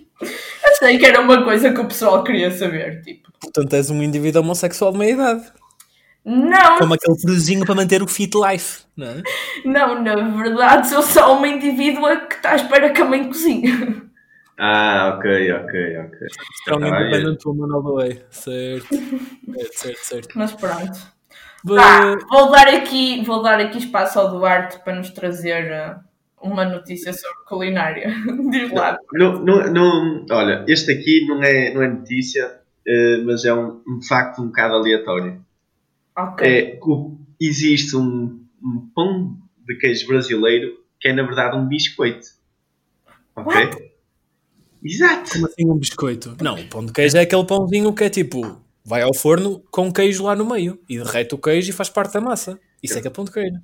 [0.65, 3.31] Achei que era uma coisa que o pessoal queria saber, tipo.
[3.41, 5.53] Portanto, és um indivíduo homossexual de meia idade.
[6.23, 9.23] Não, Como aquele peruzinho para manter o fit life, não é?
[9.65, 14.03] não, na verdade sou só uma indivídua que está à espera que a mãe cozinhe.
[14.59, 16.19] Ah, ok, ok, ok.
[16.61, 18.23] Strong Ah, independent woman all the way.
[18.29, 18.89] Certo.
[18.91, 20.29] Certo, certo, certo.
[20.35, 21.01] Mas pronto.
[21.67, 26.01] Tá, vou dar aqui, vou dar aqui espaço ao Duarte para nos trazer uh,
[26.43, 28.15] uma notícia sobre culinária.
[28.51, 28.99] Diz lá.
[29.13, 33.83] Não, não, não, olha, este aqui não é, não é notícia, eh, mas é um,
[33.87, 35.45] um facto um bocado aleatório.
[36.17, 36.47] Ok.
[36.47, 36.79] É
[37.41, 42.29] existe um, um pão de queijo brasileiro que é na verdade um biscoito.
[43.35, 43.91] Ok?
[44.83, 45.33] Exato.
[45.33, 46.37] Como assim um biscoito?
[46.43, 49.93] Não, o pão de queijo é aquele pãozinho que é tipo, vai ao forno com
[49.93, 52.59] queijo lá no meio e derrete o queijo e faz parte da massa.
[52.83, 53.57] Isso é que é pão de queijo.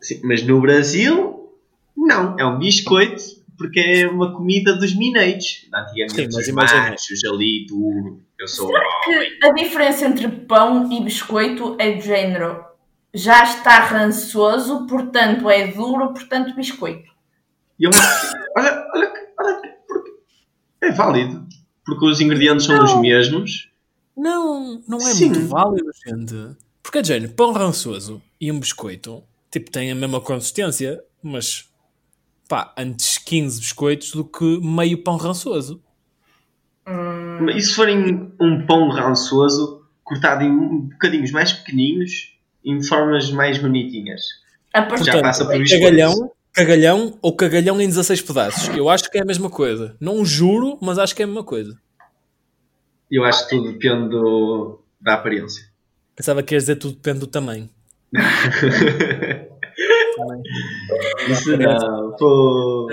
[0.00, 1.52] Sim, mas no Brasil,
[1.96, 2.36] não.
[2.38, 3.22] É um biscoito
[3.56, 5.68] porque é uma comida dos mineiros.
[5.72, 8.20] Antigamente, Sim, mas os machos ali, duro.
[8.38, 8.72] Eu sou.
[9.04, 12.64] Que a diferença entre pão e biscoito é de género.
[13.14, 17.12] Já está rançoso, portanto é duro, portanto biscoito.
[17.78, 17.90] E eu
[18.56, 20.10] olha, olha, olha, que- porque
[20.82, 21.46] é válido.
[21.84, 23.68] Porque os ingredientes são os mesmos.
[24.16, 24.51] Não,
[24.86, 25.30] não é Sim.
[25.30, 26.56] muito válido, gente.
[26.82, 31.68] Porque é de género, pão rançoso e um biscoito, tipo, têm a mesma consistência, mas
[32.48, 35.82] pá, antes 15 biscoitos do que meio pão rançoso.
[37.54, 44.22] E se forem um pão rançoso cortado em bocadinhos mais pequeninos, em formas mais bonitinhas?
[44.74, 45.78] A partir Já passa por isto.
[45.78, 48.76] cagalhão, cagalhão ou cagalhão em 16 pedaços.
[48.76, 49.96] Eu acho que é a mesma coisa.
[50.00, 51.78] Não juro, mas acho que é a mesma coisa.
[53.12, 55.64] Eu acho que tudo depende do- da aparência.
[56.16, 57.68] Pensava que ias dizer tudo depende do tamanho.
[61.28, 62.12] Isso não.
[62.18, 62.88] Pô,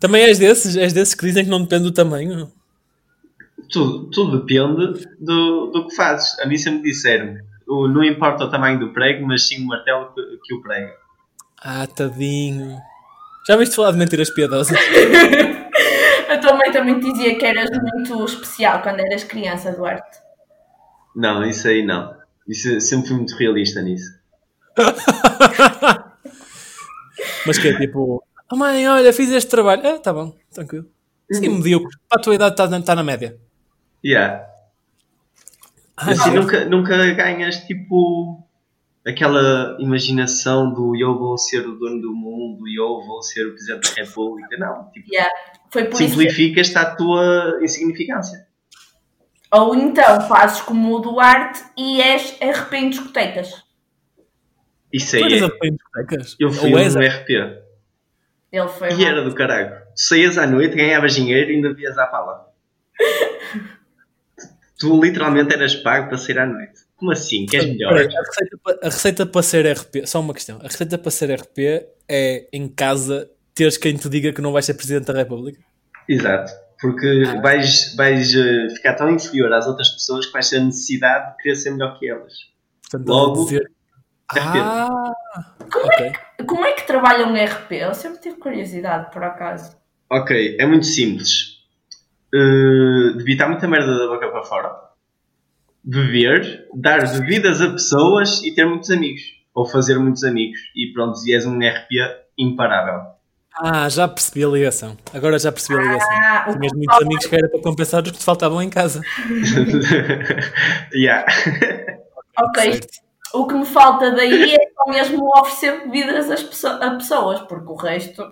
[0.00, 2.50] Também és desses, és desses que dizem que não depende do tamanho.
[3.70, 6.38] tudo, tudo depende do, do que fazes.
[6.40, 7.36] A mim sempre me disseram.
[7.66, 10.92] Não importa o tamanho do prego, mas sim o martelo que, que o prega.
[11.62, 12.76] Ah, tadinho.
[13.48, 14.78] Já viste falar de mentiras piadosas?
[16.54, 20.18] A tua mãe também te dizia que eras muito especial quando eras criança, Duarte.
[21.16, 22.14] Não, isso aí não.
[22.46, 24.16] Isso, sempre fui muito realista nisso.
[27.46, 29.82] Mas que é tipo, oh mãe, olha, fiz este trabalho.
[29.84, 30.86] Ah, tá bom, tranquilo.
[31.30, 31.98] Sim, medíocre.
[32.08, 33.36] Para a tua idade está tá na média.
[34.04, 34.46] Yeah.
[35.96, 36.28] Ah, Mas sim.
[36.28, 38.46] assim, nunca, nunca ganhas tipo
[39.04, 43.52] aquela imaginação do eu vou ser o dono do mundo e eu vou ser o
[43.52, 44.56] presidente da república.
[44.56, 45.30] Não, tipo, Yeah.
[45.74, 46.14] Foi por isso.
[46.14, 48.46] simplificas-te a tua insignificância.
[49.50, 53.64] Ou então fazes como o Duarte e és RP em discotecas.
[54.92, 55.52] Isso Tu aí eras é.
[55.52, 56.36] a em discotecas?
[56.38, 57.30] Eu fui um RP.
[58.52, 58.92] Ele foi.
[58.92, 59.82] E era do caralho.
[59.96, 62.52] Saías à noite, ganhavas dinheiro e ainda vias à pala.
[64.78, 66.84] tu literalmente eras pago para sair à noite.
[66.94, 67.46] Como assim?
[67.46, 67.94] Queres melhor?
[67.94, 70.60] A, receita, a receita para ser RP, só uma questão.
[70.60, 71.58] A receita para ser RP
[72.08, 75.60] é em casa teres quem te diga que não vais ser Presidente da República.
[76.08, 76.52] Exato.
[76.80, 81.30] Porque vais, vais eh, ficar tão inferior às outras pessoas que vais ter a necessidade
[81.30, 82.34] de querer ser melhor que elas.
[82.82, 83.70] Portanto, Logo, dizer...
[84.32, 84.56] RP.
[84.56, 85.14] Ah,
[85.62, 86.12] ok.
[86.46, 87.72] Como é que trabalha um RP?
[87.72, 89.76] Eu sempre tive curiosidade, por acaso.
[90.10, 91.60] Ok, é muito simples.
[92.34, 94.72] Uh, debitar muita merda da boca para fora.
[95.82, 99.22] Beber, dar bebidas a pessoas e ter muitos amigos.
[99.54, 100.58] Ou fazer muitos amigos.
[100.74, 101.90] E pronto, e és um RP
[102.36, 103.13] imparável.
[103.62, 104.96] Ah, já percebi a ligação.
[105.12, 106.10] Agora já percebi a ligação.
[106.12, 109.00] Ah, Tinhas muitos amigos que era para compensar os que te faltavam em casa.
[110.94, 111.24] yeah.
[112.36, 112.88] Ok, Certo.
[113.32, 117.70] o que me falta daí é só mesmo oferecer bebidas às pesso- a pessoas, porque
[117.70, 118.24] o resto.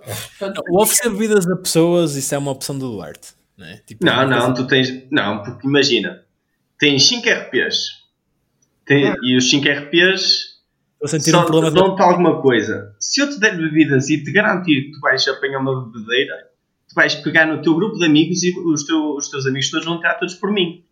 [0.68, 3.28] O oferecer bebidas a pessoas, isso é uma opção do Duarte.
[3.56, 3.76] Não, é?
[3.87, 5.04] Tipo, Não, uma não, coisa- tu tens.
[5.08, 6.24] Não, porque imagina,
[6.80, 8.02] tens 5 RPs.
[8.85, 10.52] Tem- E os 5 RPs
[11.03, 11.81] Estou a sentir só um problema de...
[11.81, 12.95] dão-te alguma coisa.
[13.01, 16.35] Se eu te der bebidas e te garantir que tu vais apanhar uma bebedeira,
[16.88, 19.85] tu vais pegar no teu grupo de amigos e os, teu- os teus amigos todos
[19.87, 20.85] vão tirar todos por mim.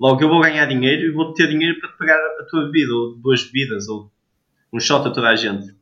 [0.00, 2.92] Logo eu vou ganhar dinheiro e vou ter dinheiro para te pagar a tua bebida,
[2.92, 4.10] ou duas bebidas, ou
[4.72, 5.72] um shot a toda a gente.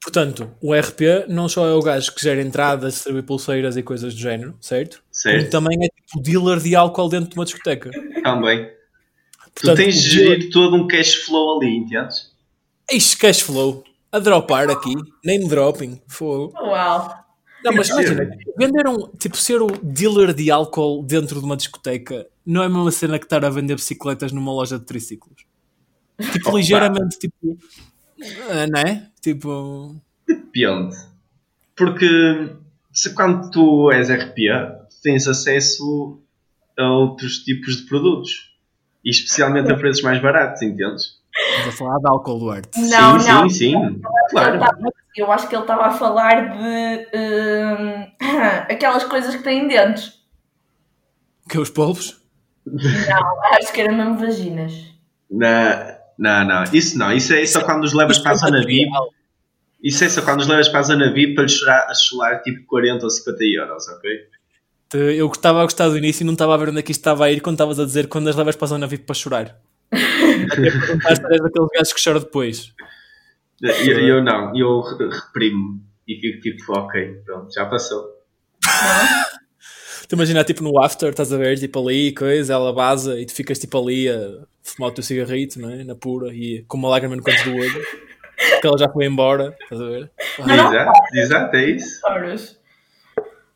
[0.00, 4.14] Portanto, o RP não só é o gajo que gera entradas, distribui pulseiras e coisas
[4.14, 4.98] do género, certo?
[4.98, 5.50] Como Certo?
[5.50, 7.90] também é tipo dealer de álcool dentro de uma discoteca.
[8.22, 8.66] Também.
[8.66, 12.30] Tu Portanto, tens de gerir todo um cash flow ali, entendes?
[12.90, 13.84] Ixi, cash flow.
[14.12, 14.94] A dropar aqui.
[15.24, 16.00] Name dropping.
[16.06, 16.52] Fogo.
[16.56, 17.26] Uau!
[17.64, 22.26] Não, mas imagina, vender um, tipo, ser o dealer de álcool dentro de uma discoteca
[22.44, 25.44] não é a mesma cena que estar a vender bicicletas numa loja de triciclos.
[26.32, 26.58] Tipo, Opa.
[26.58, 27.58] ligeiramente, tipo,
[28.48, 29.10] ah, não é?
[29.20, 29.96] Tipo,
[30.26, 30.96] Depende.
[31.76, 32.56] Porque
[32.92, 34.36] se quando tu és RP,
[35.02, 36.20] tens acesso
[36.78, 38.54] a outros tipos de produtos.
[39.04, 41.20] E especialmente a preços mais baratos, entendes?
[41.50, 42.80] Estás a falar de álcool, Duarte.
[42.80, 43.48] Não, sim, não.
[43.48, 43.76] sim, sim.
[43.84, 44.58] Ele Claro.
[44.58, 44.78] tava-
[45.16, 48.06] eu acho que ele estava a falar de hum,
[48.70, 50.12] aquelas coisas que têm dentes.
[51.48, 52.20] Que é os polvos?
[52.66, 54.72] Não, acho que eram mesmo vaginas.
[55.30, 56.64] Não, não, não.
[56.72, 57.12] Isso não.
[57.12, 58.90] Isso é só quando os levas para a zona VIP.
[59.82, 62.42] Isso é só quando os levas para a zona VIP para lhes chorar, a chorar
[62.42, 64.10] tipo 40 ou 50 euros, ok?
[65.16, 67.00] Eu estava a gostar do início e não estava a ver onde é que isto
[67.00, 69.14] estava a ir quando estavas a dizer quando as levas para a zona VIP para
[69.14, 69.56] chorar.
[69.92, 72.72] Até perguntaste se eres daqueles gajos que choram depois.
[73.62, 74.56] Eu, eu não.
[74.56, 75.82] Eu re- reprimo.
[76.06, 78.04] E fico tipo, ok, pronto, já passou.
[80.08, 83.34] Tu imagina, tipo, no after, estás a ver, tipo, ali, coisa, ela baza e tu
[83.34, 85.82] ficas, tipo, ali a fumar o teu cigarrito, não é?
[85.82, 87.82] Na pura e com uma lágrima no canto do olho.
[88.50, 90.10] Porque ela já foi embora, estás a ver?
[90.38, 90.72] Não, não.
[90.72, 92.06] Exato, exato, é isso.
[92.06, 92.60] Horas.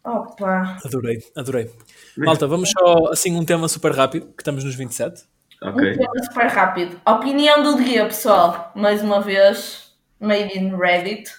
[0.02, 0.78] Opa!
[0.84, 1.70] Adorei, adorei.
[2.16, 5.22] Malta, vamos só, assim, um tema super rápido, que estamos nos 27.
[5.62, 5.92] Ok.
[5.92, 7.00] Um tema super rápido.
[7.06, 8.72] Opinião do dia, pessoal.
[8.74, 11.30] Mais uma vez, made in Reddit.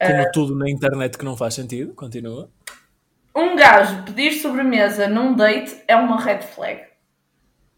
[0.00, 2.50] Como tudo na internet que não faz sentido, continua.
[3.34, 6.82] Um gajo pedir sobremesa num date é uma red flag.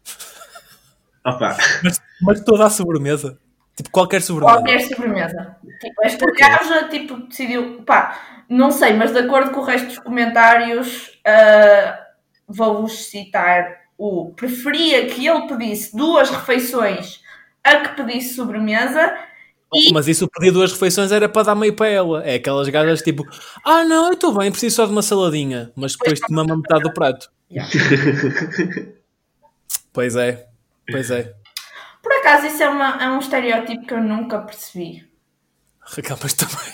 [1.25, 3.37] Opa, Mas, mas toda a sobremesa.
[3.75, 4.57] Tipo, qualquer sobremesa.
[4.57, 5.57] Qualquer sobremesa.
[5.79, 7.83] Tipo, esta gaja tipo, decidiu.
[7.83, 11.99] Pá, não sei, mas de acordo com o resto dos comentários, ah,
[12.47, 14.31] vou-vos citar o.
[14.33, 17.21] Preferia que ele pedisse duas refeições
[17.63, 19.17] a que pedisse sobremesa
[19.73, 19.91] e.
[19.93, 22.23] Mas isso, pedir duas refeições era para dar meio para ela.
[22.23, 23.23] É aquelas gajas tipo,
[23.65, 25.71] ah não, eu estou bem, preciso só de uma saladinha.
[25.75, 27.29] Mas depois te mama metade do prato.
[29.91, 30.47] Pois é,
[30.91, 31.33] pois é.
[32.01, 35.05] Por acaso, isso é, uma- é um estereótipo que eu nunca percebi.
[35.81, 36.73] Raquel, mas também.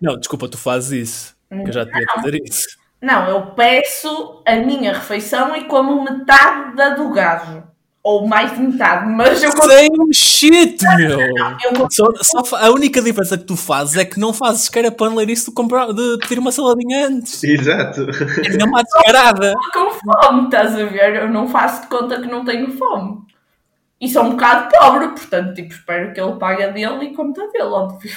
[0.00, 1.36] Não, desculpa, tu fazes isso.
[1.48, 2.68] Que eu já te ia fazer isso.
[3.00, 7.62] Não, eu peço a minha refeição e como metade da do gajo.
[8.02, 9.96] Ou mais de metade, mas eu consigo.
[9.96, 11.20] Same shit, meu!
[11.20, 14.86] Eu consigo Só, só a única diferença que tu fazes é que não fazes sequer
[14.86, 17.42] a paneleira isso de, comprar, de pedir uma saladinha antes.
[17.44, 18.08] exato.
[18.08, 19.54] É que não uma descarada.
[19.72, 21.16] com fome, estás a ver?
[21.16, 23.18] Eu não faço de conta que não tenho fome.
[24.00, 27.48] E sou um bocado pobre, portanto, tipo, espero que ele pague a dele e conta
[27.48, 28.10] dele, óbvio.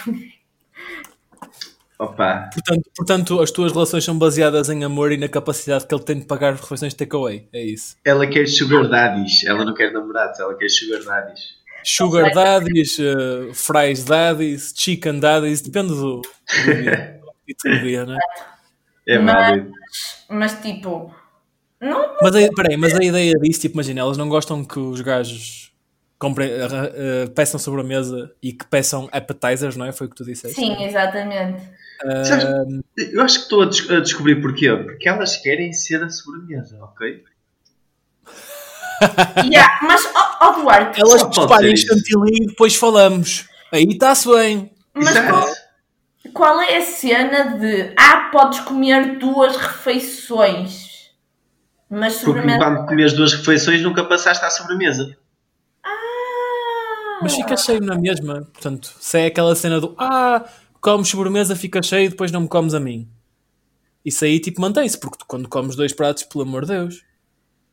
[2.01, 6.03] Opa, Portanto, portanto, as tuas relações são baseadas em amor e na capacidade que ele
[6.03, 7.47] tem de pagar refeições de takeaway.
[7.53, 7.95] É isso.
[8.03, 9.45] ela quer sugar daddies.
[9.45, 11.41] Ela não quer namorados, ela quer sugar daddies.
[11.83, 17.19] Sugar daddies, uh, fries daddies, chicken daddies, depende do, do dia.
[17.65, 18.17] do dia, né?
[19.07, 19.71] É Mas- válido.
[20.27, 21.13] Mas, tipo,
[21.79, 25.01] não, Mas, a, peraí, mas a ideia disso, tipo, imagina, elas não gostam que os
[25.01, 25.71] gajos
[26.17, 29.91] comprem, uh, uh, peçam sobremesa e que peçam appetizers, não é?
[29.91, 30.55] Foi o que tu disseste?
[30.55, 31.61] sim, exatamente.
[32.03, 32.45] Uh, Sabes,
[33.13, 34.75] eu acho que estou a, des- a descobrir porquê.
[34.75, 37.23] Porque elas querem ser a sobremesa, ok?
[39.51, 41.21] Yeah, mas, ó ó, Duarte, elas
[41.73, 41.87] isso.
[41.87, 43.47] chantilly e depois falamos.
[43.71, 44.71] Aí está-se bem.
[44.93, 45.53] mas qual,
[46.33, 51.09] qual é a cena de, ah, podes comer duas refeições?
[51.89, 52.57] Mas Porque sobremesa.
[52.59, 55.17] quando comes duas refeições nunca passaste à sobremesa.
[55.83, 57.19] Ah!
[57.21, 58.47] Mas fica cheio na mesma.
[58.53, 60.43] Portanto, se é aquela cena do ah,
[60.81, 63.07] comes sobremesa, fica cheio, depois não me comes a mim.
[64.03, 67.03] Isso aí tipo mantém-se, porque tu, quando comes dois pratos, pelo amor de Deus.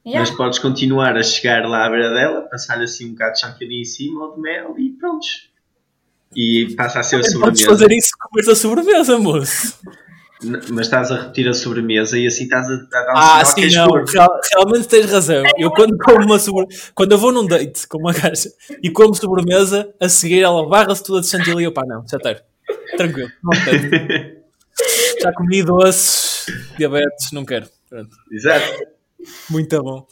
[0.07, 0.29] Yeah.
[0.29, 3.81] Mas podes continuar a chegar lá à beira dela, passar-lhe assim um bocado de chantilly
[3.81, 5.51] em cima ou de mel e prontos.
[6.37, 7.66] E passa a ser a Podes sobremesa.
[7.66, 9.79] fazer isso com comer a sobremesa, moço.
[10.71, 13.75] Mas estás a repetir a sobremesa e assim estás a, a dar um Ah, sim,
[13.75, 14.05] não.
[14.05, 15.42] Real- realmente tens razão.
[15.57, 16.66] Eu quando como uma sobre...
[16.94, 18.49] quando eu vou num date com uma gaja
[18.83, 22.18] e como sobremesa, a seguir ela barra-se toda de chantilly e eu pá, não, já
[22.18, 22.38] tenho.
[22.97, 24.39] Tranquilo, não tenho.
[25.21, 27.69] Já comi doces, diabetes, não quero.
[27.89, 28.15] Pronto.
[28.31, 28.87] Exato.
[29.51, 30.07] Muito bom.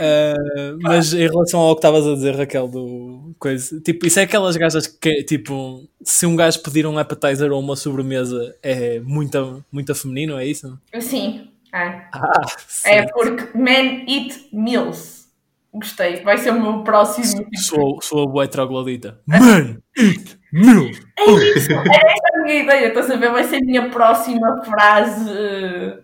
[0.00, 0.34] Ah,
[0.80, 4.56] mas em relação ao que estavas a dizer, Raquel, do coisa, tipo, isso é aquelas
[4.56, 9.94] gajas que, tipo, se um gajo pedir um appetizer ou uma sobremesa é muito, muito
[9.94, 10.78] feminino, é isso?
[11.00, 11.48] Sim.
[11.72, 12.02] É.
[12.12, 12.46] Ah.
[12.84, 15.28] É porque men eat meals.
[15.72, 16.22] Gostei.
[16.24, 17.46] Vai ser o meu próximo.
[17.58, 19.20] Sou, sou a boa heteroglodita.
[19.28, 20.90] Man, eat, meu.
[21.18, 21.72] É isso.
[21.72, 22.88] É essa a minha ideia.
[22.88, 23.30] Estás a ver?
[23.30, 25.98] Vai ser a minha próxima frase eh,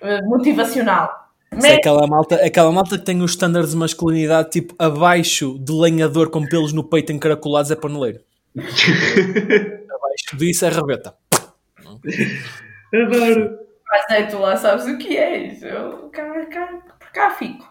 [0.00, 1.22] eh, motivacional.
[1.50, 5.72] É Men aquela malta, aquela malta que tem os estándares de masculinidade tipo abaixo de
[5.72, 8.20] lenhador com pelos no peito encaracolados é paneleiro.
[8.56, 11.14] abaixo disso é rabeta.
[12.94, 13.58] Adoro.
[13.90, 15.66] Mas aí tu lá sabes o que é isso.
[15.66, 16.66] Eu cá, cá,
[16.98, 17.70] por cá fico.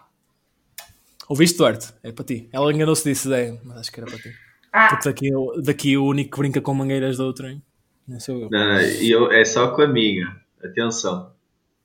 [1.28, 1.92] Ouviste, Duarte?
[2.02, 2.48] É para ti.
[2.52, 4.32] Ela enganou-se disso, é, mas acho que era para ti.
[4.72, 5.30] Ah, Porque daqui,
[5.62, 7.62] daqui o único que brinca com mangueiras do outro, hein?
[8.08, 8.48] Não sou eu.
[8.50, 10.34] Não, eu, é só com a amiga.
[10.64, 11.30] Atenção.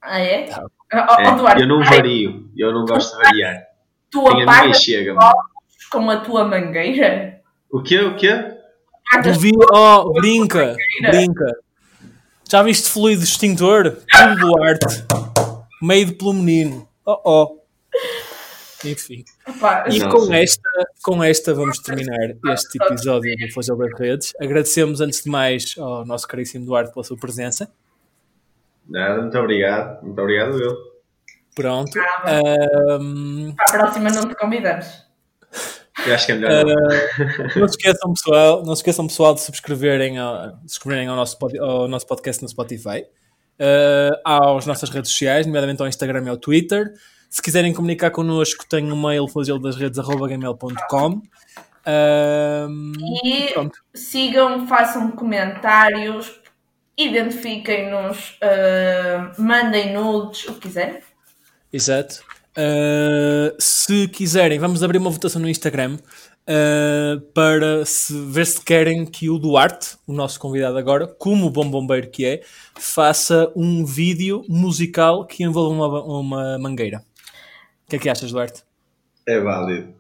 [0.01, 0.43] ah é?
[0.43, 0.65] Tá.
[0.91, 2.49] É, oh, Duarte, eu não ai, vario.
[2.55, 3.63] Eu não gosto de variar.
[4.09, 5.15] tu apagas chega.
[5.91, 7.41] com a tua mangueira?
[7.69, 7.99] O quê?
[7.99, 8.53] O quê?
[9.23, 11.45] Duvido, oh, brinca, brinca.
[12.49, 13.97] Já viste fluido extintor?
[14.09, 15.03] Tudo Duarte.
[15.81, 16.87] Meio pelo menino.
[17.05, 17.56] Oh, oh.
[18.85, 19.23] Enfim.
[19.59, 20.35] Pá, E Não, com sim.
[20.35, 20.69] esta,
[21.03, 24.33] com esta vamos terminar este episódio do Flagel das Redes.
[24.39, 27.71] Agradecemos antes de mais ao nosso caríssimo Duarte pela sua presença.
[28.87, 30.03] Nada, muito obrigado.
[30.03, 30.77] Muito obrigado eu.
[31.55, 31.97] Pronto.
[31.97, 32.41] Nada.
[32.99, 35.07] Ahm, à próxima não te convidamos.
[36.05, 36.63] Eu acho que é melhor.
[36.63, 36.73] não.
[36.73, 41.37] Uh, não se esqueçam, pessoal, não se esqueçam, pessoal, de subscreverem, ao, subscreverem ao, nosso,
[41.59, 43.03] ao nosso podcast no Spotify,
[43.59, 46.93] uh, às nossas redes sociais, nomeadamente ao Instagram e ao Twitter.
[47.29, 51.21] Se quiserem comunicar connosco, tenho um mail flageldasredes.gmail.com
[51.87, 53.79] um, E Pronto.
[53.93, 56.39] sigam, façam comentários,
[56.97, 60.99] identifiquem-nos, ah, mandem nudes, o que quiserem.
[61.71, 62.23] Exato.
[62.57, 65.99] Uh, se quiserem, vamos abrir uma votação no Instagram
[66.49, 71.69] uh, para se, ver se querem que o Duarte, o nosso convidado agora, como bom
[71.69, 72.41] bombeiro que é,
[72.75, 77.03] faça um vídeo musical que envolva uma, uma mangueira.
[77.87, 78.63] O que é que achas, Duarte?
[79.25, 79.95] É válido.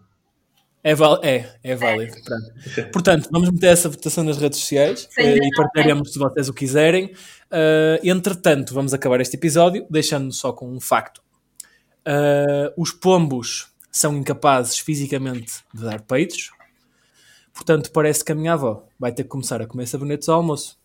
[0.83, 2.15] É, val- é, é válido.
[2.23, 2.91] Pronto.
[2.91, 5.21] Portanto, vamos meter essa votação nas redes sociais Sim.
[5.21, 7.05] eh, e partilharemos se vocês o quiserem.
[7.51, 11.21] Uh, entretanto, vamos acabar este episódio deixando só com um facto.
[12.05, 16.51] Uh, os pombos são incapazes fisicamente de dar peitos.
[17.53, 20.77] Portanto, parece que a minha avó vai ter que começar a comer sabonetes ao almoço.